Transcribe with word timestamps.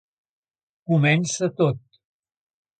Comença 0.93 1.51
tot. 1.61 1.81